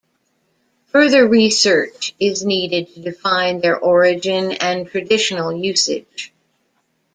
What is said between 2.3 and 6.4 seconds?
needed to define their origin and traditional usage.